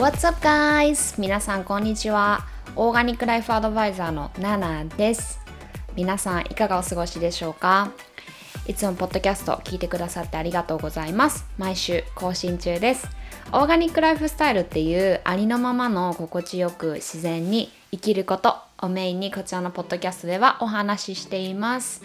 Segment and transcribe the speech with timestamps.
[0.00, 1.20] What's up guys?
[1.20, 2.46] 皆さんこんにちは。
[2.74, 5.40] オーガニックライフアドバイザーのナナです。
[5.94, 7.92] 皆さんいかがお過ごしでしょうか？
[8.66, 11.44] いつもポッドキャスト聞いてくださってありがとうございます。
[11.58, 13.06] 毎週更新中です。
[13.52, 22.00] オーガニックライフスタイルっていうありのままの心地よく自然に生きることをメインにこちらのポッドキャストではお話ししています。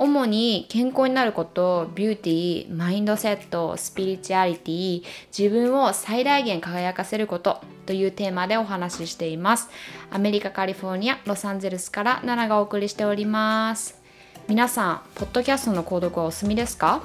[0.00, 5.02] 主に健康になること、ビューティー、マインドセット、スピリチュアリティ、
[5.36, 9.68] 自分を最大限輝かせることというテーマでお話ししています。
[10.12, 14.00] アメリカ・カリフォルニア、ロサンゼルスからナナがお送りしております。
[14.46, 17.02] 皆さん、ポッドキャストの購読はお済みですか？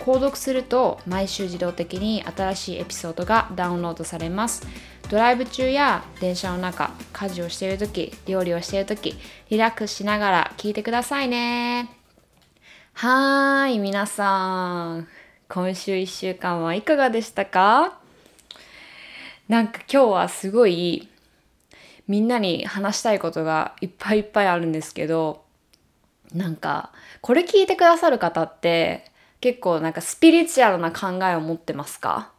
[0.00, 4.66] 購読すると毎週自動的に新しいエピソードがダウンロードされます。
[5.08, 9.14] ドライブ中や電車の中、家事をしているとき、料理をしているとき、
[9.48, 11.95] リラックスしながら聞いてくださいね。
[12.98, 15.06] はーい、皆さん。
[15.50, 18.00] 今週一週間はいかがでしたか？
[19.50, 21.06] なんか今日はすごい
[22.08, 25.44] みんなに話したいことがいっぱいいっぱいあるんですけど、
[26.32, 29.04] なんかこれ聞いてくださる方って
[29.42, 32.32] 結構なんかスピリチュアルな考えを持ってますか？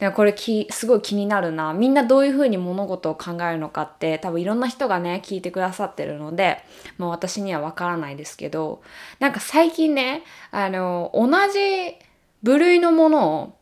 [0.00, 1.74] でもこれきすごい気になるな。
[1.74, 6.64] みんなどういうふうに物事を考えるのかって多分いろんな人がね聞いてくださってるので
[6.96, 8.82] もう私にはわからないですけど
[9.18, 11.98] なんか最近ねあの同じ
[12.42, 13.56] 部類のものを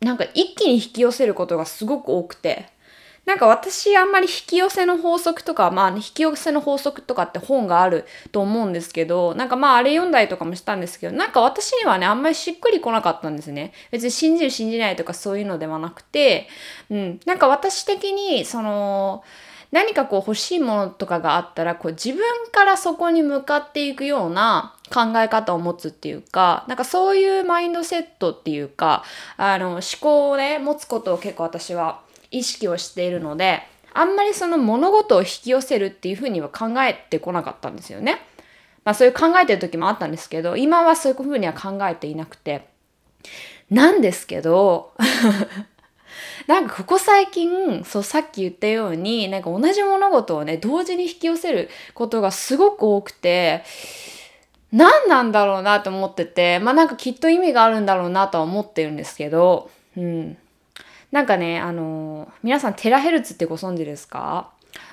[0.00, 2.68] なんか一気に引き寄せることがすごく多くて。
[3.30, 13.72] なんか私あんまり引き寄せの法則とか、まあ引き寄せの法則とかって本があると思うんですけど、なんかまああれ読んだりとかもしたんですけど、なんか私にはね、あんまりしっくりこなかったんですね。
[13.92, 16.48] 別に信じる信じないとかそういうのではなくて、
[16.90, 19.22] うん、なんか私的に、その、
[19.70, 29.04] 何かこう欲しいものとかがあったら、こう自分からそこに向かっていくような考え方を持つっていうか、なんかそういうマインドセットっていうか、
[29.36, 38.20] あの思考をね、持つことを結構私は意識をしているのであんまりその物事を引き寄せるっていうふうには考えてこなかったんですよね。
[38.84, 42.66] まあそういう考えてる時もあったんですけど今はそういうふうには考えていなくて
[43.70, 44.92] なんですけど
[46.46, 53.62] なんかここ最近そうさっき言ったようになんか同じ物事をね同時に引き寄せることがすごく多くて
[54.72, 60.38] 何なんだろうなと思っててまあなんかきっと意味があるんだろうなとは思ってるんですけどうん
[61.10, 64.50] なんかね、あのー皆さんテラヘルツってご存知ですか？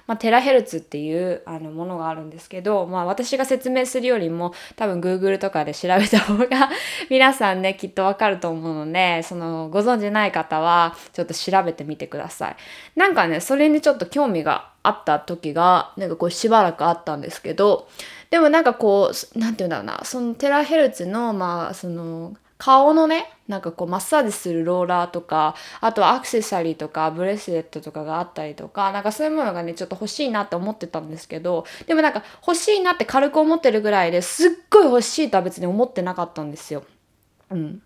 [0.08, 6.70] まあ、テラヘルツっていうあのものがあるんですけど、まあ、私が説明するよりも多分 Google とかで調べた方が
[7.12, 12.56] 皆さんねきっとわかると思うのでそのご存知ない方はちょっと調べてみてください。
[12.96, 17.88] なんかねそれにちょっと興味があった時がなんかこうしばらくあったんですけど
[18.32, 36.84] でもなんかこうなんて言うんだろうなそのテラヘルツのまあその顔のねなんかこうマッサージするローラーとかあとはアクセサリーとかブレスレットとかがあったりとかなんかそういうものがねちょっと欲しいなって思ってたんですけどでもなんか欲しいなって軽く思ってるぐらいですっごい欲しいとは別に思ってなかったんですよ。
[37.50, 37.82] うん、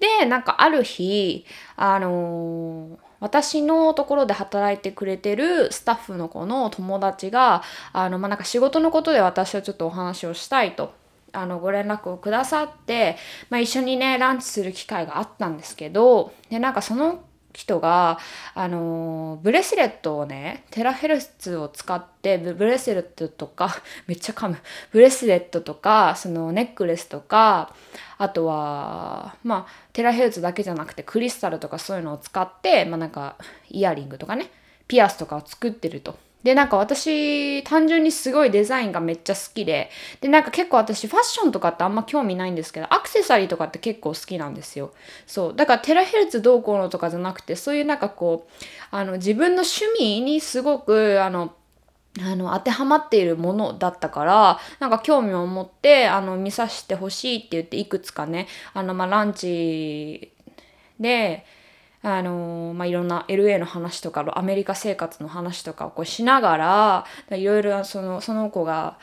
[0.00, 1.44] でなんかある日
[1.76, 7.62] あのー私のところで働いてくれてるスタッフの子の友達が
[7.94, 10.92] あの、まあ、なんか仕事のことで私はちょっとお話をしたいと
[11.34, 13.16] あのご連絡をくださって、
[13.50, 17.24] まあ、一緒にねランチする機会があったんですけどでなんかその
[17.54, 18.18] 人が
[18.54, 24.58] あのブレスレットをねテラヘルツを使ってブレスレットとか めっちゃ噛む
[24.90, 27.72] ブレスレットとかそのネックレスとか
[28.18, 33.36] あとはまあテラヘルツだけじゃなくてクリスタルとかそういうのを使ってまあなんか
[33.70, 34.50] イヤリングとかね
[34.88, 36.18] ピアスとかを作ってると。
[36.44, 44.92] で、なんか私、単純にすごいデザインがめっちゃ好きで、で、なんか結構私ファッションとかってあんま興味ないんですけど、アクセサリーとかって結構好きなんですよ。
[45.26, 45.56] そう。
[45.56, 51.54] だからテラヘルツどうこうのとかじゃなくて、そういうなんかこう、あの、自分の趣味にすごく、あの、
[52.22, 60.32] あの当てはまっているものだったからなんか興味を持ってあの見させてほしいって言っていくつかねあの、まあ、ランチ
[61.00, 61.44] で
[62.06, 68.98] あのまあ、いろんな LA の話とかアメリカ生活の話とかをこうしながらいろいろそのその子が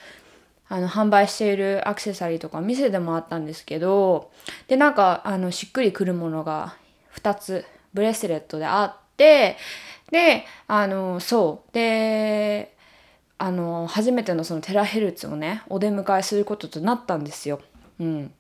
[0.69, 4.29] あの販売しているアクセサリーとか見せてもらったんですけど
[4.67, 6.75] でなんかあのしっくりくるものが
[7.15, 9.57] 2つブレスレットであって
[10.11, 12.77] であのそうで
[13.39, 17.59] あの初めてのそのテラヘルツをねお出迎えすることとなったんですよ。
[17.99, 18.31] うん、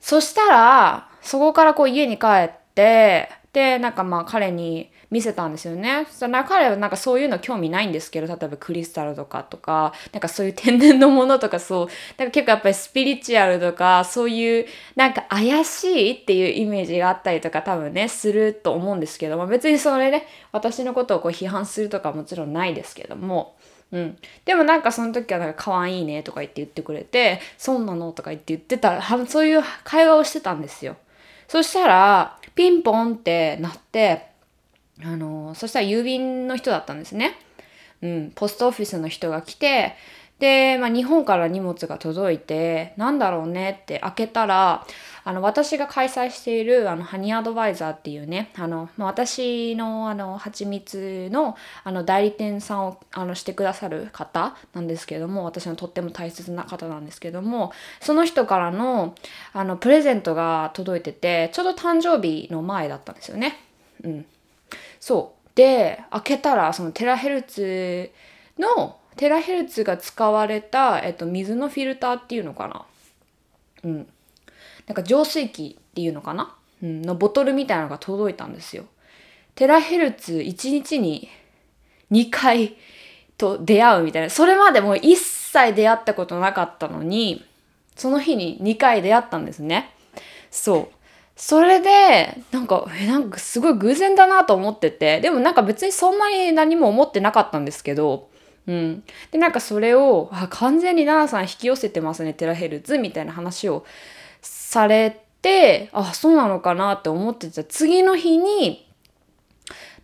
[0.00, 6.06] そしたらそこからこう家に帰ってでなんかまあ彼に見せたんですよね。
[6.08, 23.56] そしたら彼はなんかそういうの興味ないんですけど例えばクリスタルとかとかなんかそういう天然のものとかそうなんか結構やっぱりスピリチュアルとかそういうなんか怪しいっていうイメージがあったりとか多分ねすると思うんですけども別にそれね私のことをこう批判するとかもちろんないですけども
[23.92, 30.96] うん、でもなんかその時はなんか可愛いねとか言って言ってくれてそうなのとか言って言ってたそういう会話をしてたんですよ。
[31.50, 34.28] そしたらピンポンってなって
[35.02, 37.36] あのそしたら郵便の人だったんですね。
[38.02, 39.96] うんポストオフィスの人が来て
[40.40, 44.86] で、まあ、日本から荷物が届いてなんだろうねって開けたら
[45.22, 59.14] あの私が開催しているあのハニーアドバイザーっていうねあの、まあ、私のあの蜂蜜のあの代理店さんをあのしてくださる方なんですけども私のとっても大切な方なんですけどもその人からの
[59.52, 63.58] あのプレゼントが届いててちょうど誕生日の前だったんですよね。
[64.02, 64.26] うん、
[64.98, 68.10] そうで開けたらそのテラヘルツ
[68.58, 72.86] のテラヘルツが使われた、えっと、水のフィルターっていうのかな？
[73.84, 74.08] うん。
[74.86, 78.86] なんか浄水器っていうのかな、うん、のボトルみたいなのが届いたんですよ。
[79.56, 81.28] テラヘルツ1日に
[82.10, 82.78] 2回
[83.36, 84.30] と出会うみたいな。
[84.30, 87.44] それまでもう一切出会ったことなかったのに、
[87.96, 89.90] その日に2回出会ったんですね。
[90.50, 90.96] そう。
[91.36, 98.29] それで、なんか、え、なんかすごい偶然だなと思ってて、でもなんか別にそんなに何も思ってなかったんですけど、
[98.70, 99.02] うん。
[99.32, 103.84] で、なんかそれを、あ、完全に奈々さん引き寄せてますね、テラヘルツみたいな話を
[104.42, 108.86] されて、あ、そうなのかなって思ってた次の日に、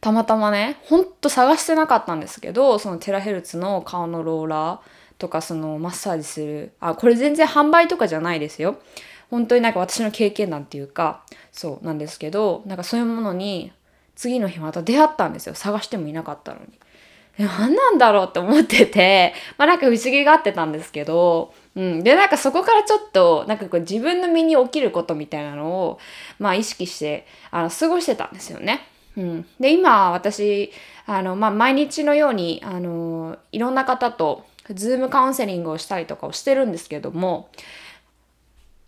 [0.00, 4.78] たまたまね、ほんと探してなかったんですけど、そのテラヘルツの顔のローラー
[5.18, 8.78] とか、そのマッサージする、あ、これ全然販売とかじゃないですよ。
[9.30, 13.72] 本当になんか私の経験談っていうか、そうなんですけど、なんかそういうものに
[14.16, 15.54] 次の日また出会ったんですよ。
[15.54, 16.66] 探してもいなかったのに。
[17.38, 22.02] 何なんだろうって思ってて、まあなんか不思議がってたんですけど、うん。
[22.02, 25.98] で、なんかそこからちょっと、なんかこう自分の身に起きることみたいなのを、
[26.38, 28.88] まあ意識して、あの、過ごしてたんですよね。
[29.16, 29.46] うん。
[29.60, 30.72] で、今私、
[31.06, 37.50] あの、まあ毎日のように、あの、いろんな方と、ズームカウンセリングをしたりとかをしてるんですけども、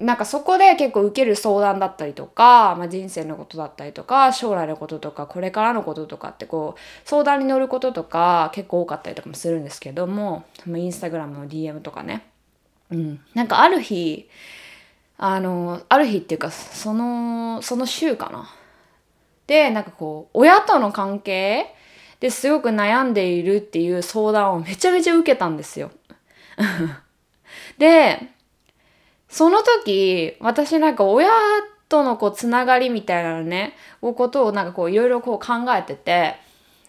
[0.00, 12.24] なんかそこで結構受ける相談だったりとか、まあ、人生のことだったりとか将来のこととかこれからのこととかってこう相談に乗ることとか結構多かったりとかもするんですけどもインスタグラムの DM とかね、
[12.90, 14.28] うん、なんかある日
[15.16, 18.48] あのある日っていうかそのその週かな。
[19.48, 21.74] でなんかこう親との関係
[22.20, 25.90] ですごく悩んでいるっていう相談をめちゃめちゃ受けたんですよ。
[27.78, 28.28] で
[29.28, 31.30] その時、私なんか親
[31.88, 36.36] とのこうつながりみたいなのね、をことをなんかこういろいろこう考えてて、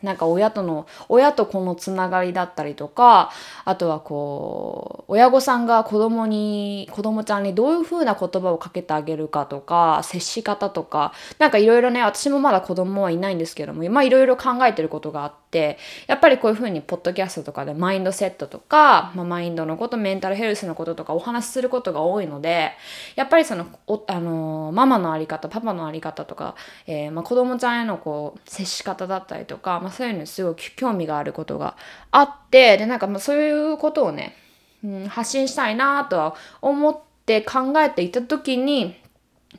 [0.02, 3.32] なんか親との、親と子のつながりだったりとか、
[3.66, 22.72] あとはこう、親御さんが子供に、子供ちゃんにどういう風な言葉をかけてあげるかとか、接し方とか、なんかいろいろね、私もまだ子供はいないんですけども、まあいろいろ考えてることがあって、やっぱりこういう風にポッドキャストとかでマインドセットとか、まあ、マインドのこと、メンタルヘルスのこととかお話しすることが多いので、
[23.16, 26.56] やっぱりその、おあのママのあり方、パパのあり方とか、
[26.88, 31.76] えー、まあ子供ちゃんへのこう、接し方だったりとか、まあそういうのにすごい興味があることが
[32.12, 34.36] あってでなんかまあそういうことをね、
[34.84, 38.96] うん、発信したいなとは思って考えていた時に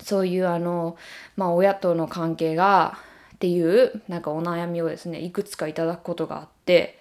[0.02, 0.96] そういうあの
[1.36, 2.98] まあ親との関係が
[3.40, 6.98] っていうなんかお悩みをですねいくつかいただくことがあって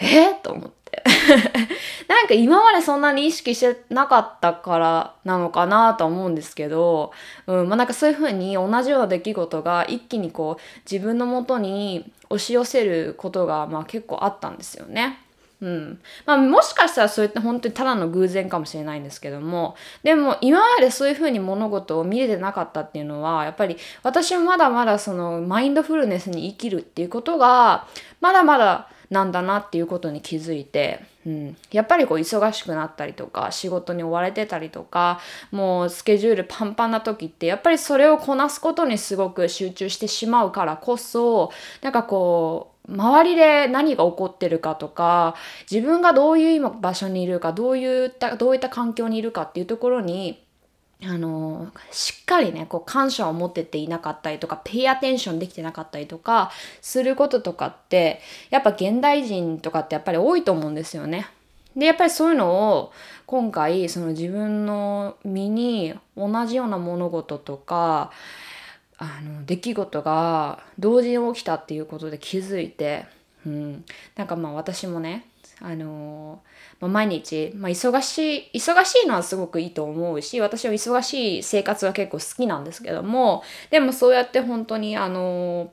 [0.00, 1.02] えと思って
[2.08, 7.12] なんか今までそんなに意識してなかったからなのかなと思うんですけど、
[7.46, 15.20] うん、まあなんかそういうふうに同じような出来事が一気にこう自分のもとに押し寄せることがまあ結構あったんですよね。
[15.60, 16.00] うん。
[16.24, 27.86] まあもしかしたらそういった本当にただの偶然かもしれないんですけども、でも今までそういうふうに物事を見れてなかったっていうのは、やっぱり私もまだまだそのマインドフルネスに生きるっていうことが、
[28.20, 45.34] まだまだなんだなっていうことに気づいて、うん、やっぱりこう忙しくなったりとか仕事に追われてたりとかもうスケジュールパンパンな時ってやっぱりそれをこなすことにすごく集中してしまうからこそなんかこう周りで何が起こってるかとか
[45.70, 50.42] 自分がどういう今場所にいるかどういったどういった環境にいるかっていうところに
[51.04, 61.28] あのしっかりねこう感謝を持ってていなかったりとかペイアテンションできてなかったりとかすることとかってやっぱ現代人とかってやっぱり多いと思うんですよね。
[61.76, 62.92] でやっぱりそういうのを
[63.26, 68.10] 今回その自分の身に同じような物事とか
[68.98, 73.06] あの出来事が同時に起きたっていうことで気づいて、
[73.46, 73.84] うん、
[74.16, 75.26] なんかまあ私もね
[75.60, 76.40] あの
[76.78, 85.72] まあ、毎日、まあ、忙しい忙しいのはすごくいいと思うし私は忙しい生活は結構好きなんですけどもでもそうやって本当にあの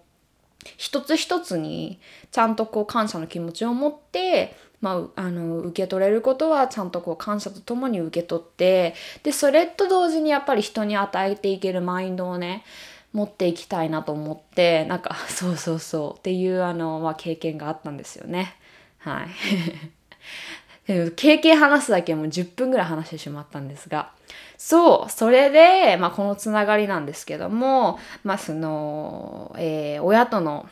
[0.78, 2.00] 一つ一つに
[2.32, 12.64] ちゃんとこう感謝の気持ちを持ってまあ、あの受け取れることはちゃんとこう感謝とともに受け取ってでそれと同時にやっぱり人に与えていけるマインドをね
[13.16, 18.56] 持っていきたいなと思ってなんか そうそうそうっていうあの、まあ、経験があったんですよね。
[19.00, 19.28] はい。
[21.16, 24.12] 経験話すだけもう10分ぐらい話してしまったんですが。
[24.58, 30.68] そうそれで、まあ、このつながりなんですけどもまあその、えー、親との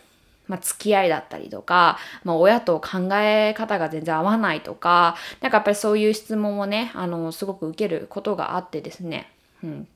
[0.47, 9.31] まあ、付き合いだったりとか、まあ、親と考え方が全然合わないとか、なんかやっぱりそういう質問をね、あの、すごく受けることがあってですね、
[9.63, 9.87] うん。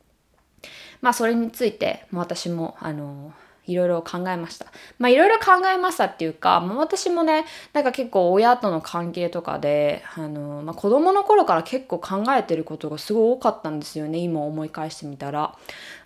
[1.02, 3.34] まあ、それについて、私も、あの、
[3.68, 4.68] いろいろ考えました。
[4.98, 15.54] まあいろいろ考えましたっていうか、まあ、私もね、なんか結構親との関係とかで、あの、まあ、子供の頃から結構考えてることがすごい多かったんですよね、今思い返してみたら。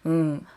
[0.06, 0.48] うん。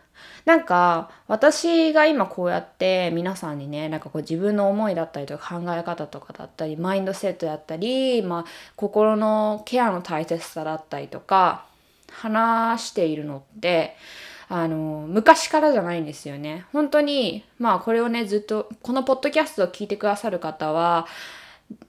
[0.45, 8.45] なんか私が今こうやって皆さんにねなんかこう自分の思いだったりとか考え方とかだったりマインドセットだったり、まあ、
[8.77, 11.65] 心のケアの大切さだったりとか
[12.13, 13.97] 話しているのって
[14.49, 16.67] あの昔からじゃないんですよね。
[16.73, 21.07] 本当にまあこれをねずっとこのポッドキャストを聞いてくださる方は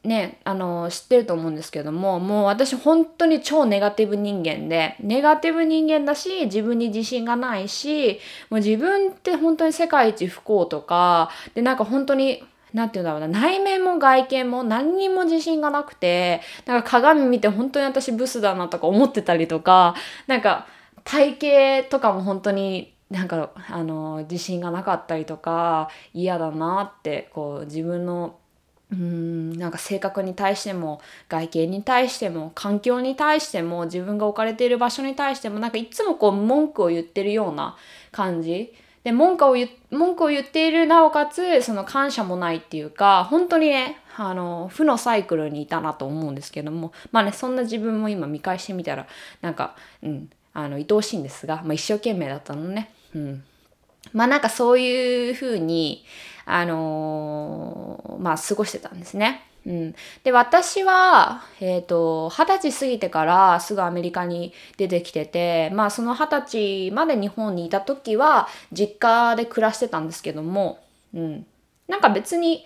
[0.03, 8.19] ね、あの、知ってると思うんですけども、もう私本当に超ネガティブ人間で、ネガティブ人間だし、自分に自信がないし、
[8.49, 12.43] もう自分って本当に世界一不幸とか、で、なんか本当に、
[12.73, 19.95] なんて言うんだろうな、内面も外見も何にも自信がなくて、なんか鏡見て本当に私ブスだなとか思ってたりとか、
[20.27, 20.67] なんか
[21.05, 21.37] 体
[21.81, 28.37] 型とかも本当になんかあの自信がなかったりとか嫌だなってこう自分の
[28.91, 37.77] うんなんか性格に対しても外見に対しても環境に対しても自分が置かれている場所に対してもなんかいつもこう文句を言ってるような
[38.11, 38.73] 感じ。
[39.03, 49.05] で文句を言文句を言っているなおかつその感謝もないっていうか本当にねあの負のサイクルにいたなと思うんですけどもまあねそんな自分も今見返してみたら
[49.41, 52.89] なんかうんあの愛おしいんですが、まあ、一生懸命だったのね。
[53.13, 53.43] うん。
[54.13, 56.05] まあなんかそういうふうに
[56.45, 59.43] あのー、まあ、過ごしてたんですね。
[59.65, 70.83] うん、で私は、えーと、二十歳過ぎてからすぐアメリカに出てきてて、まあ、その二十歳まで日本にいた時は実家で暮らしてたんですけども、
[71.15, 71.47] うん、
[71.87, 72.63] なんか別に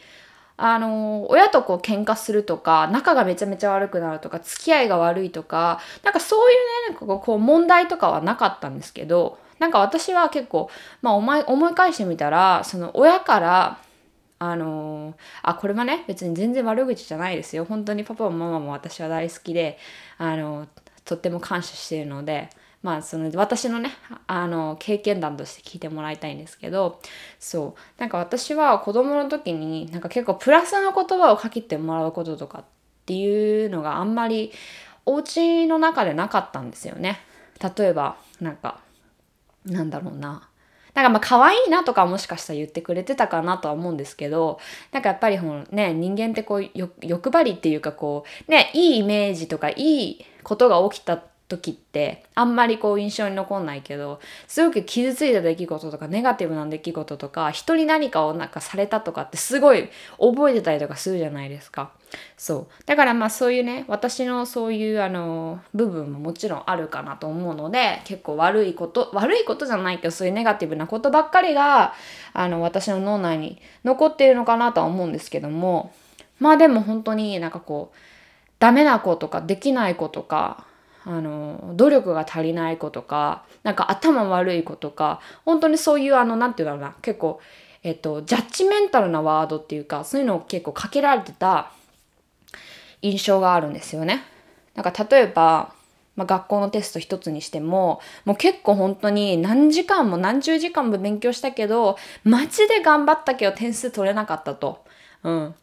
[0.61, 10.69] あの親とこう喧嘩するとか仲がめちゃめちゃ悪くなるとか付き合いが悪いとかなんかそういうねなんかこう問題とかはなかったんですけどなんか私は結構、
[11.01, 13.79] まあ、思い思い返してみたらその親から
[14.39, 17.65] あのー、あこれはね別に全然悪口じゃないですよ。
[17.65, 19.77] 本当にパパもママも私は大好きで、
[20.17, 20.67] あのー、
[21.03, 22.49] とっても感謝しているので
[22.81, 23.91] まあその私のね
[24.27, 27.01] あの経験談として聞いてもらいたいんですけど
[27.38, 32.63] そうなんか私は子供の時になんか結構プラスの言葉をかけてもらうこととかっ
[33.05, 34.51] ていうのがあんまり
[35.05, 37.19] お家の中でなかったんですよね。
[37.77, 38.79] 例えばなんか
[39.65, 40.48] なんだろうな。
[40.93, 44.59] なんかまあ可愛いなとかもしかしたら言ってくれてたかなとは思うんですけど、
[44.91, 46.69] なんかやっぱりほのね、人間ってこう
[47.01, 59.89] 欲張りっていうかこう、ね、いいイメージとかいいことが起きた時ってあんまりこう印象に残んないけどすごく傷ついた出来事とかネガティブな出来事とか人に何かをなんかされたとかってすごい
[60.19, 61.91] 覚えてたりとかするじゃないですか。
[62.37, 62.85] そう。
[62.85, 71.93] だからまあそういうね私のそういうあの部分ももちろんあるかなと思うので結構悪いこと悪いことじゃないけどそういうネガティブなことばっかりが
[72.33, 75.91] あの私の脳内に残っているのかなとは思うんですけども。
[76.39, 77.97] まあでも本当になんかこう
[78.59, 80.65] ダメな子とかできない子とか
[81.05, 87.39] あの努力が足りない子とかなんか頭悪い子とか本当にそういうあの何て言うんだろうな結構
[87.83, 91.71] えっとジャッジメンタルなワードっていうかそういうのを結構かけられてた
[93.01, 94.23] 印象があるんですよね。
[94.75, 95.73] なんか例えば、
[96.15, 104.83] まあ、学校のテスト一つにしてももう結構本当に何時間も何十時間も勉強したけどマジで頑張ったけど点数取れなかったと。
[105.23, 105.55] うん、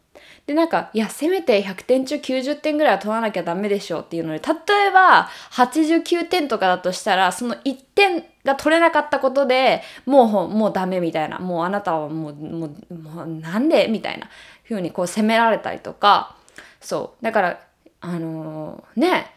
[0.45, 14.29] で、なんか、いや、せめて100点中90点ぐらいは取らなきゃダメでしょうっていうので、例えば89点とかだとしたら、その1点が取れなかったことでもう、もうダメみたいな、もうあなたはもう、もう、もうなんでみたいな
[14.63, 16.35] 風にこう責められたりとか、
[16.79, 17.23] そう。
[17.23, 17.59] だから、
[18.01, 19.33] あのー、ね、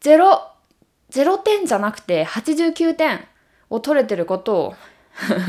[0.00, 0.38] 0、
[1.10, 3.20] 0点じゃなくて89点
[3.70, 4.74] を取れてることを、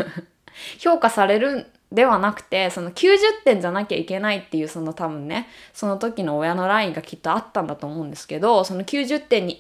[0.80, 9.60] 評価されるではなくてその90点じゃなきゃいけないっていうその多分ねその時の親のラインがきっとあったんだと思うんですけどその90点に1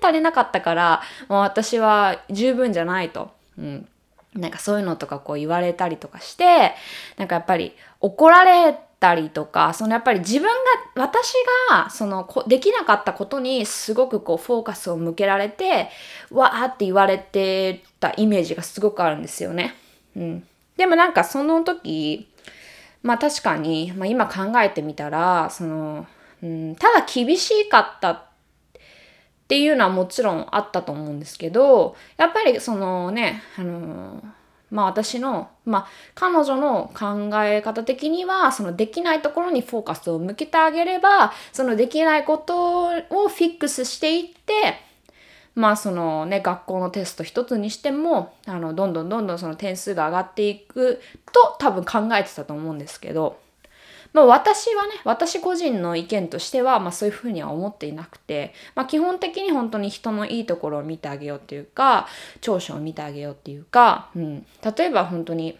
[0.00, 3.30] 点足りなかったからもう私は十分じゃないと。
[3.58, 3.88] うん
[4.34, 6.72] なんかそういうのとかこう言われたりとかして、
[7.16, 10.48] なんかやっぱり怒られたりとか、そのやっぱり自分
[10.96, 11.34] が、私
[11.70, 15.88] がそのできなかったことにすごくこうフォーカスを向けられて、
[16.32, 19.76] わーって言われてたイメージがすごくあるんですよね。
[20.16, 20.46] うん。
[20.76, 22.28] でもなんかその時、
[23.02, 26.06] まあ確かに、まあ今考えてみたら、その、
[26.42, 28.22] うん、ただ厳しかったっ
[29.46, 34.22] ていうのはもちろんあったと思うんですけど、やっぱりそのね、あの
[34.70, 42.90] まあ私の、まあ彼女の考え方的には、そのできないところにフォーカスを向けてあげれば、そのできないことを
[43.28, 44.80] フィックスしていって、
[45.54, 51.00] まあそのね、学校のテスト一つにしても、あの、どんどんどんどんその点数が上がっていく
[51.32, 53.38] と多分考えてたと思うんですけど、
[54.12, 62.08] まあ私はね、私個人の意見としては、まあそういうふうには思っていなくて、まあ基本的に本当に人のいいところを見てあげようっていうか、
[62.40, 64.46] 長所を見てあげようっていうか、うん。
[64.76, 65.58] 例えば本当に、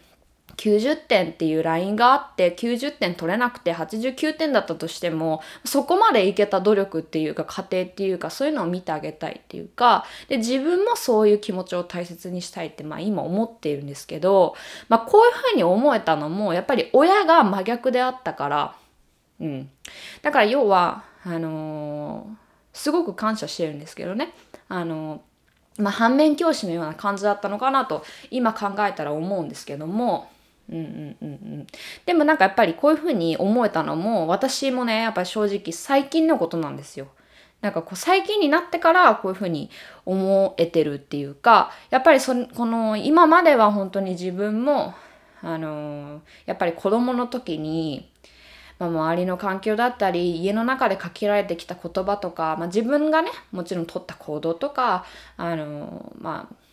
[0.56, 14.54] 90点っていうラインがあって90点取れなくて89点だったとしてもそこまでいけた努力っていうか過程っていうかそういうのを見てあげたいっていうかで自分もそういう気持ちを大切にしたいってまあ今思っているんですけど、
[14.88, 18.76] まあ、こういうふうに思えたのもやっぱり親が真逆であったから
[19.40, 19.70] うん。
[20.22, 22.34] だから要はあのー、
[22.72, 24.32] すごく感謝してるんですけどね。
[24.68, 25.20] あのー
[25.78, 30.30] まあ、反面教師のような感じだったのかなと今考えたら思うんですけども
[30.70, 31.66] うんうんうん、
[32.06, 37.08] でもなんかやっぱりこういうふうに思えたのも私もねやっぱ正直最近のことなんですよ。
[37.60, 39.70] なんかこう最近になってからこういうふうに
[40.04, 44.94] 思えてるっていうかやっぱりそこの今までは本当に自分も
[45.40, 48.10] あのー、やっぱり子供の時に、
[48.78, 55.06] まあ、周りの環境だったり家の中でかけられてきた言葉とか、まあ、自分がねもちろん取った行動とか
[55.38, 56.63] あのー、まあ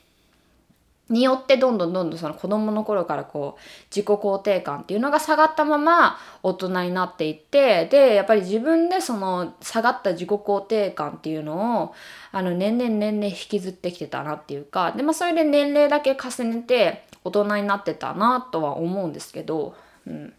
[1.11, 3.61] によってどんどんどんどんその子供の頃からこう
[3.93, 11.93] 自己肯定感っていうのが下がったまま大人になっていってでやっぱり自分でその下がった自己肯定感っていうのを
[12.31, 19.75] あの年々年々引きずってきてたなっていうかでまあそれで年齢だけ重ねて大人になってたなとは思うんですけど、
[20.07, 20.33] うん、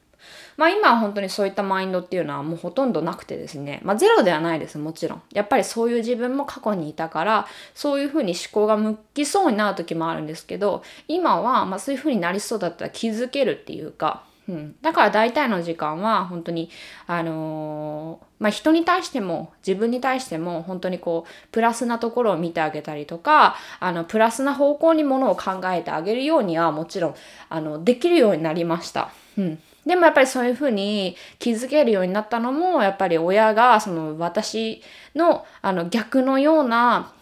[0.62, 5.22] まあ今は本当にそういったマインドっていうのはもうほとんどなくてですね、まあゼロではないです、もちろん。
[5.33, 16.70] やっぱりそういう自分も過去にいたから、そういうふうに思考が向きそうになる時もあるんですけど、今はまあそういうふうになりそうだったら気づけるっていうか、うん、だから大体の時間は本当に
[17.09, 27.14] あのー、まあ人に対しても自分に対しても本当にこうプラスなところを見てあげたりとかあのプラスな方向にものを考えてあげるようにはもちろん
[27.48, 29.11] あのできるようになりました。
[29.37, 34.83] うんでもやっぱりそういうふうに気づけるようになったのもやっぱり親がその私
[35.14, 37.12] のあの逆のような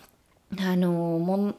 [0.58, 1.54] あのも思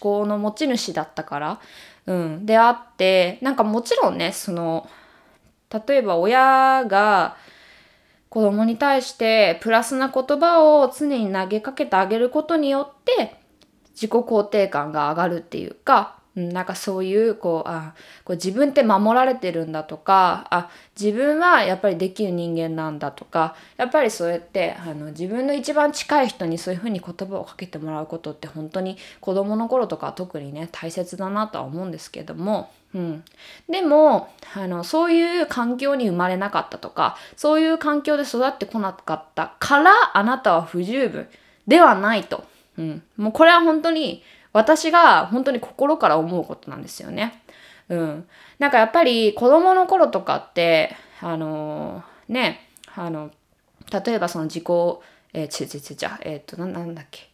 [0.00, 1.60] 考の持ち主だったから、
[2.06, 4.88] うん、であってなんかもちろんねその
[5.88, 7.36] 例えば親が
[8.28, 13.36] 子供に対してプラスな言葉を常に投げかけてあげることによって
[13.90, 17.94] 自己肯定感が上がるっていうかなんかそういうこうあ
[18.24, 20.68] こう自分って守られてるんだとかあ
[20.98, 33.24] 自分はやっぱりできる人間なんだとかやっぱりそうやってあの自分の一番近い人にそういうふうに言葉をかけてもらうことって本当に子どもの頃とか特にね大切だなとは思うんですけども、うん、
[33.70, 41.28] でもあのそういう環境に生まれなかったとかそういう環境で育ってこなかったからあなたは不十分
[41.66, 42.44] ではないと。
[42.78, 44.22] うん、もうこれは本当に
[44.56, 47.42] 私が本当に心から思うことなんですよね。
[47.90, 48.26] うん。
[48.58, 53.30] なんかやっぱり子供の頃とかって、あのー、ね、あの、
[53.92, 54.64] 例えばその自己、
[55.34, 57.28] えー、ちちちちゃ、えっ、ー、と、な、なんだっけ。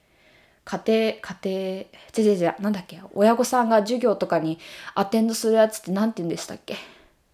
[0.64, 3.00] 家庭、家庭、ちちちゃ、なんだっけ。
[3.14, 4.58] 親御さんが授業とかに
[4.96, 6.74] アテンドするやつって何て言うんでしたっけ。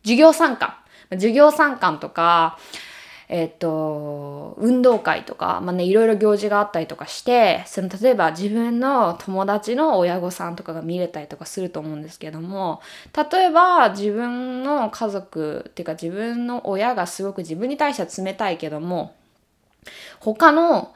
[0.03, 0.75] 授業参観。
[1.11, 2.59] 授業参観とか、
[3.29, 12.81] えっ、と、運動会とか、まあね、いろいろ行事があったりとかして、その、例えば自分の友達の親御さんとかが見れたりとかすると思うんですけども、
[13.15, 19.15] 例えば自分の家族っていうか自分の親がすごく自分に対しては冷たいけども、
[20.21, 20.95] 他の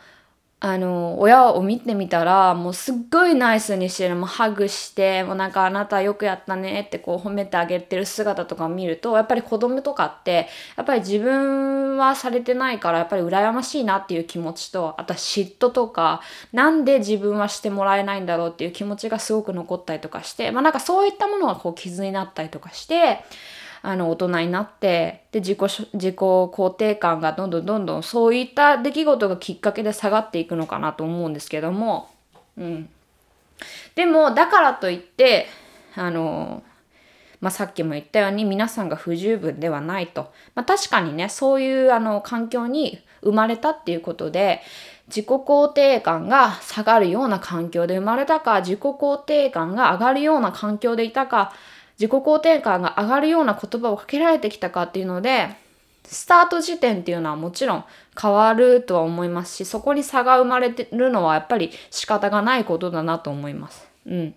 [0.65, 6.83] あの、親を見てみたら、もうすっごいナイスにしてる、もうハグして、もうなんかあなたよくやったね。
[6.87, 10.47] ってこう褒めてあげてる姿とかを見ると、やっぱり子供とかって、
[10.77, 16.21] やっぱり自分はされてないからやっぱり羨ましいなっていう気持ちとあとは嫉妬とか
[16.53, 23.25] なんで自分はしてもらえないんだろうっていう気持ちがすごく残ったりとかしてまあなんかそういったものがこう傷になったりとかして
[23.83, 32.09] あの大人になってで自己自己肯定感がどんどんどんどんそういった出来事がきっかけで下がっていくのかなと思うんですけども、
[32.57, 32.89] うん、
[33.97, 35.49] でもだからといって
[35.95, 36.63] あの
[37.43, 40.33] まあ、さっきも言ったように皆さんが不十分ではないと。
[40.55, 44.63] まあ、確かにね、そういうあの環境に生まれたっていうことで、
[45.09, 51.53] 自己肯定感が下がるような環境で生まれたか、自己肯定感が上がるような環境でいたか、
[51.99, 55.49] 自己肯定感が上がるような言葉をかけられてきたかっていうので、
[56.05, 57.85] スタート時点っていうのはもちろん
[58.21, 63.89] 変わるとは思いますし、そこに差が生まれてるのはやっぱり仕方がないことだなと思います。
[64.07, 64.35] うん。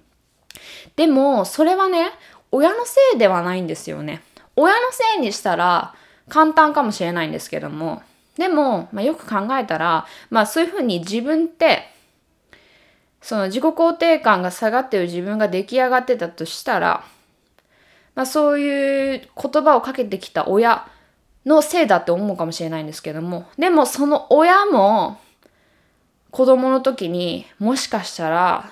[0.95, 2.11] でも、それはね、
[2.51, 4.21] 親のせいではないんですよね。
[4.55, 5.93] 親のせいにしたら
[6.29, 8.01] 簡単かもしれないんですけども、
[8.37, 11.89] でも、まあ、よく考えたら、まあそういうふうに自分って、
[13.21, 17.03] その自己肯定感が下がってる自分が出来上がってたとしたら、
[18.15, 20.87] まあそういう言葉をかけてきた親
[21.45, 25.19] のせいだって思うかもしれないんですけども、でもその親も
[26.31, 28.71] 子供の時にもしかしたら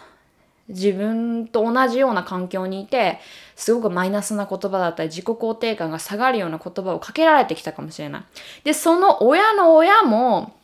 [0.70, 3.20] 自分と同じような環境にいて
[3.56, 8.24] すごくマイナスな言葉だったり自己肯定感が下がるような言葉をかけられてきたかもしれない。
[8.64, 10.56] で、その親の親も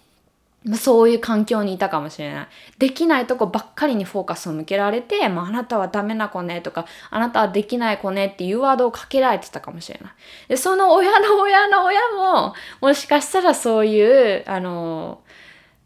[0.66, 2.48] まそういう環境にいたかもしれない。
[2.78, 10.12] できないとこばっかりにフォーカスを向けられて、もうあなたはダメな子ねとか、あなたはできない子ねっていうワードをかけられてたかもしれない。
[10.50, 15.22] で、その親の親の親も、もしかしたらそういう、あの、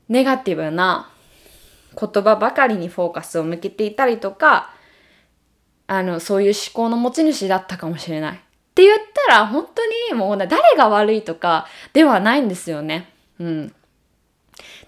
[0.09, 1.09] ネガティブな
[1.99, 4.73] 言葉ばかりにフォーカスを向けていたりとか、
[5.85, 8.37] あの、そういう思考の持ち主だったかもしれない。
[8.37, 8.39] っ
[8.73, 13.13] て言ったら、本当にもう誰が悪いとかではないんですよね。
[13.39, 13.75] うん。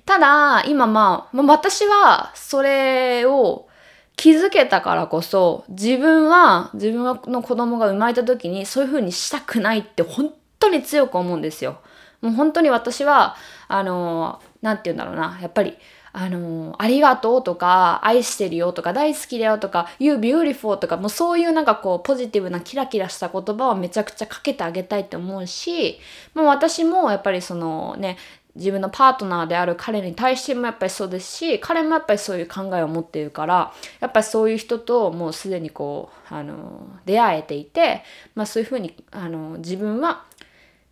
[0.06, 3.68] ただ、今まあ、私はそれを
[4.16, 11.80] 気づけたからこそ、自分は、自分の子供が生まれた時にそういう風にしたくないって本当に強く思うんですよ。
[12.22, 13.36] もう本当に私は、
[13.68, 15.78] あの、なんて言うんだろうな、やっぱり、
[16.18, 26.00] あのありがとうとか、愛してるよとか、大好きだよとか、You beautiful とか、もうそういうなんかこう、ポジティブなキラキラした言葉をめちゃくちゃかけてあげたいって思うし、
[26.34, 28.18] もう私もやっぱりそのね、
[28.56, 40.24] 自分のパートナーである彼に対してもやっぱりそうですし、彼もやっぱりそういう考えを持っているから、やっぱりそういう人ともうすでにこう、あの、出会えていて、まあそういうふうに、あの、自分は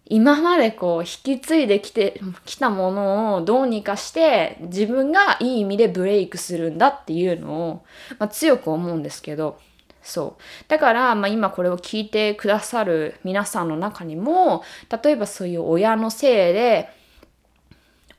[0.05, 7.85] 今までこう引き継いできてきたものをどうにかして自分がいい意味でブレイクするんだっていうのを、
[8.19, 9.59] まあ、強く思うんですけど
[10.01, 10.41] そう。
[10.67, 14.63] だから、まあ、今これを聞いてくださる皆さんの中にも
[15.03, 16.89] 例えばそういう親のせいで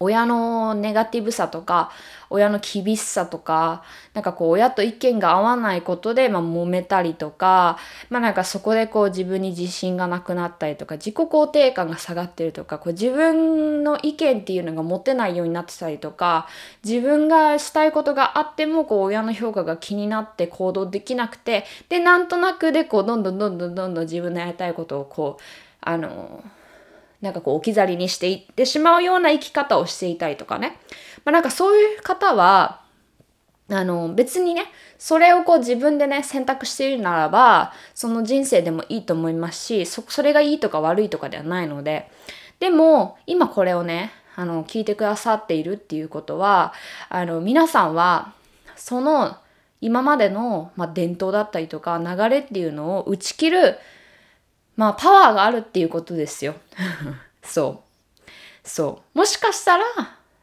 [0.00, 1.90] 親のネガティブさとか
[2.30, 7.78] 親の厳しさとかなんかこう親と意見が合わないことで、まあ、揉めたりとか
[8.10, 16.48] まあなんかそこでこう自分に自信がなくなったりとか自己肯定感が下がってるとかこう自分の意見っていうのが持てないようになってたりとか
[16.84, 25.42] 自分がしたいことがあってもこう親の評価が気になって行動できなくてでなんとなくでこうどんどんどんどんどんどん自分のやりたいことをこう
[25.80, 26.42] あの
[27.24, 30.78] なんかこう置き去りにしていってしまうような生き方をしていたりとかね。
[31.24, 32.82] まあなんかそういう方は、
[33.70, 34.66] あの別にね、
[34.98, 42.10] それをこう自分でね、選択しているならば、その人生でもいいと思いますし、そそれがいいとか悪いとかではないので、
[42.60, 46.74] でも今これをね、あの聞いてくださっているっていうことは、
[47.08, 48.34] あの皆さんは
[48.76, 49.38] その
[49.80, 53.78] 今までの、まあ、伝統だったりとか流れっていうのを打ち切る
[54.76, 56.54] まあパワーがあるっていうことですよ。
[57.42, 57.82] そ
[58.24, 58.30] う。
[58.64, 59.18] そう。
[59.18, 59.84] もしかしたら、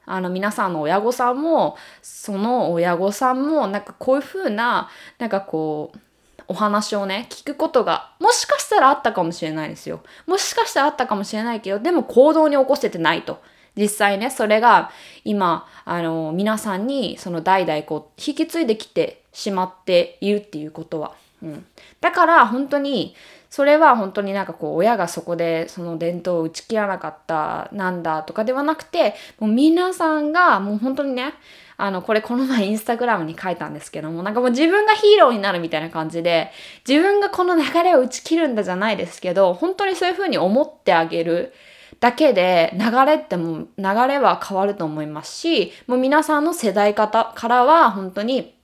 [0.06, 4.90] あの皆さんの親御さんも、その親御さんも、なんかこういう風な、
[5.20, 6.00] なんかこう、
[6.48, 10.02] お話をね、聞くことが、もしかしたらあったかもしれないですよ。
[10.28, 13.42] もしかしたらあったかもしれないけど、でも行動に起こせてないと。
[13.78, 14.92] 実際ね、それが
[15.24, 21.14] 今、あの、皆さんにその代々こう、引き継いできてしまっているっていうことは。
[21.42, 21.66] うん。
[22.02, 23.16] だから本当に、
[23.52, 31.34] それは本当になんかこう親がそこでその伝統を打ち切らなかったなんだとかではなくてもう皆さんがもう本当にね
[31.76, 36.50] あのこれこの前インスタグラムに書いたんですけどもなんかもう自分がヒーローになるみたいな感じで
[36.88, 41.52] 自分がこの流れを打ち切るんだじゃないですけど本当にそういうふうに思ってあげる
[42.00, 48.56] だけで流れってもう流れは変わると思いますしもう皆さんの世代方からは本当に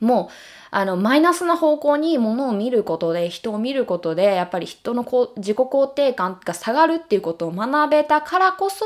[0.00, 0.28] もう
[0.74, 8.84] あのマイナスな方向にものを見ることで人を見ることでやっぱり人のこう自己肯定感が下がるっていうことを学べたからこそ、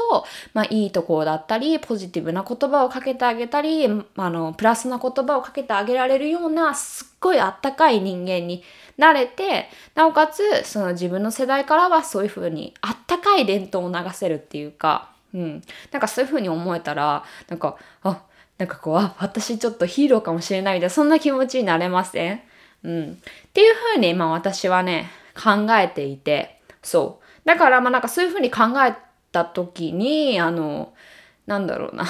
[0.52, 8.64] まあ、いいところだったりポジティブな言葉をかけてあげたりあのプラスな言葉をかけてあげられるようなすっごいあったかい人間に
[8.98, 18.22] なれてなおかつその自分の世代からはそういうふうにあったかい伝統を流せるっていうか、うん、なんかそういうふうに思えたらなんかあ
[18.58, 22.40] なんかこう、あ、私ちょっとヒーローかもしれないみたいな、そんな気持ちになれません？
[22.84, 23.12] うん。
[23.12, 23.16] っ
[23.52, 27.46] ていうふうに、まあ私はね、考えていて、そう。
[27.46, 28.94] だからまあなんかそういうふうに考え
[29.32, 30.94] た時に、あの、
[31.46, 32.04] なんだろうな。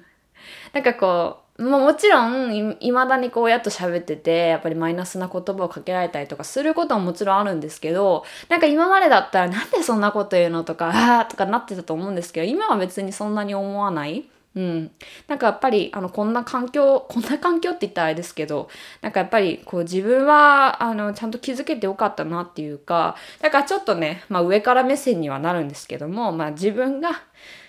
[0.72, 14.24] なんかこう、まあ、もちろんいまだにこう親と喋っててやっぱりマイナスな言葉をかけられたりとかすることももちろんあるんですけどなんか今までだったらなんでそんなこと言うのとかああとかなってたと思うんですけど今は別にそんなに思わない
[14.56, 14.90] うん、
[15.26, 18.68] なんかやっぱりあのこんな環境 こんな環境って言ったらあれですけど
[19.00, 27.22] なんかやっぱりこう自分はあのちゃんと気づけてよかったなっていうかだからちょっとね、まあ、上から目線にはなるんですけども、まあ、自分が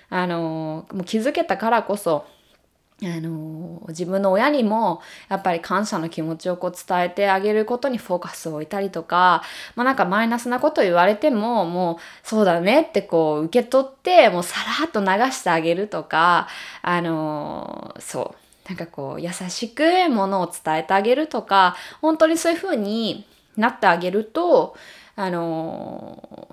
[0.10, 2.26] あのもう気づけたからこそ
[3.04, 9.44] あの自分の親にもやっぱり感謝の気持ちをこう伝えてあげることにフォーカスを置いたりとか、
[9.76, 16.48] まあ、なんかマイナスなこと言われてももうそうだねってこう受け取ってもうさらっと流してあげるとか
[16.82, 18.46] あのそう。
[18.68, 23.28] なんかこう優しくものを伝えてあげるとか本当にそういう風に
[23.58, 24.76] なってあげると
[25.16, 26.48] あの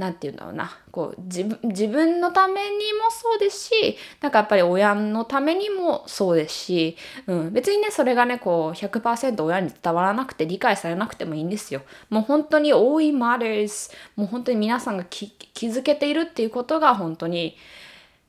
[0.00, 0.78] 何て言うんだろうな。
[0.90, 11.82] こう自分自分のためにもそうですしなんかやっぱり親のためにもそうですし、うん、別にねそれがねこう100%親に伝わらなくて理解されなくてもいいんですよ。
[12.08, 15.30] もう本当に all it matters もう本当に皆さんが気
[15.68, 17.56] づけているっていうことが本当に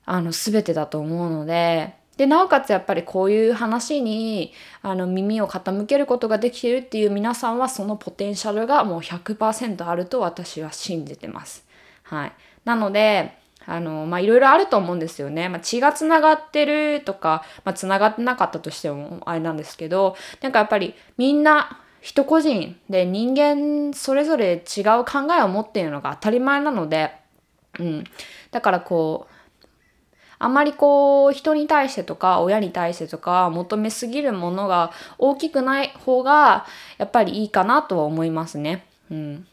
[0.05, 4.53] あの全てだと思うのででなおかつやっぱりこういう話に
[4.83, 11.65] あの耳を傾けることができてるっていう皆さんはそのポテンシャルがもう100%あると私は信じてます。
[12.03, 15.49] はい、なのであのまあいろいろあると思うんですよね。
[15.49, 27.15] まあ、血がつながってるとか、まあ、つながってなかったとしてもあれなんですけどなんかやっぱりみんな人個人で人間それぞれ違う考えを持っているのが当たり前なので、
[27.79, 28.03] うん、
[28.51, 29.30] だからこう
[30.43, 36.65] あまりこう人に対してとか親に対してとか求めすぎるものが大きくない方が
[36.97, 38.85] やっぱりいいかなとは思いますね。
[39.11, 39.47] うん。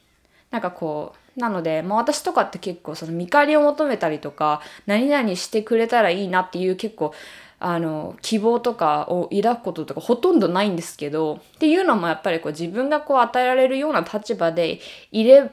[0.51, 7.13] なんかこうなので、まあ、私とかって結構その見返りを求めたりとか何々してくれたらいいなっていう結構
[7.61, 15.51] あの希望とかを抱くこととかほとんどないんですけどっていうのもやっぱりこう自分がこう与えられるような立場でいれ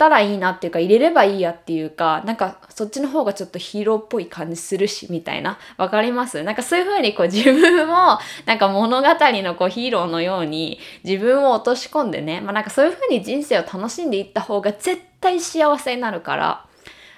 [0.00, 5.58] たらいいなっていうか入れればいいやっていうかなんかそっちの方がちょっとヒーローっぽい感じするしみたいな。
[5.76, 6.42] わかります？
[6.42, 16.66] なんかそういう風にこう自分もなんか物語のこうヒーローのように自分を落とし込んでねまあなんかそういう風に人生を楽しんでいった方が絶対幸せになるから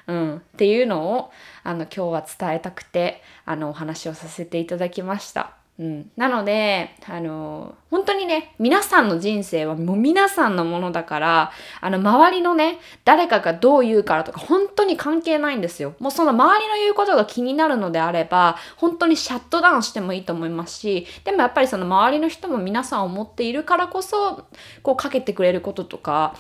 [0.09, 0.37] うん。
[0.39, 1.31] っていうのを
[1.63, 5.62] あの今日は伝えたくてあのお話をさせていただきました。
[5.79, 15.95] うん、なので、あの本当にね、皆さんの人生はもう皆さんのものだから、あの、周りのね、誰かがどう言うからとか、本当に関係ないんですよ。
[15.99, 24.45] もうその周りの言うことが気になるのであれば、本当にシャットダウンしてもいいと思いますし、でもやっぱりその周りの人も皆さんを持っているからこそ、
[24.83, 26.37] こうかけてくれることとか、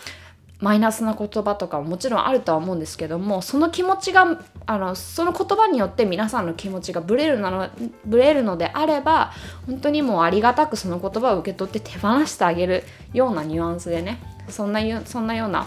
[0.62, 7.68] マイナスな言葉とかももちろんあるとは思うんですけどもその気持ちがあのその言葉によって皆さんの気持ちがブレるなの
[8.06, 9.32] ブレるのであれば
[9.66, 15.66] 本当にもうありがたくその言葉を受け取って手放してあげるようなニュアンスでねそんなそんなような、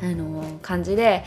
[0.00, 1.24] あのー、感じで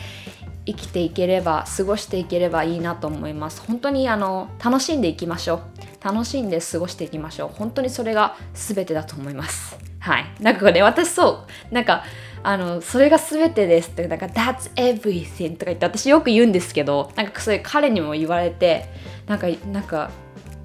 [0.65, 3.61] 生きていければ過ごしていければいいなと思います。
[3.67, 5.61] 本当にあの楽しんでいきましょう。
[6.03, 7.49] 楽しんで過ごしていきましょう。
[7.53, 9.77] 本当にそれが全てだと思います。
[9.99, 10.25] はい。
[10.39, 11.73] なんかね私そう。
[11.73, 12.03] なんか
[12.43, 18.85] あのそれが全てですってなんか That's everything とか言って私よく言うんですけどなんかそれ彼にも言われて
[19.27, 20.11] なんかなんか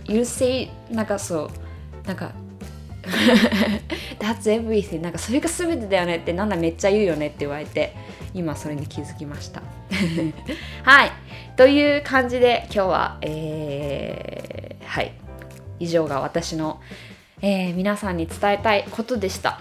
[0.05, 2.33] You say なんかそうなんか
[4.19, 7.95] That's everything なんかそれが全てだよねってなんだめっちゃ言うよねって言われて
[8.35, 9.63] 今それに気づきました。
[10.83, 11.13] はい。
[11.57, 15.13] という感じで今日はえー、はい。
[15.81, 16.81] 以上が私の、
[17.41, 19.61] えー、皆さんに伝えたいことでした。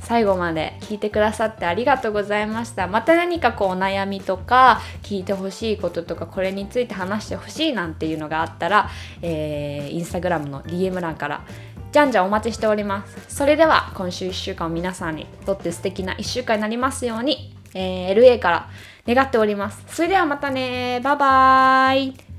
[0.00, 2.86] 最後まで聞いてくださってありがとうございました。
[2.86, 8.90] また何かこうお悩みとか聞いてほしいこととかこれについて話してほしいなんていうのがあったら、
[9.22, 11.44] えー、インスタグラムの DM 欄から
[11.92, 13.34] じゃんじゃんお待ちしております。
[13.34, 18.70] それでは今週1週間を皆さんにとって素敵な1週間になりますように、えー、LA から
[19.06, 19.84] 願っております。
[19.88, 22.29] それではまたねバイバーイ。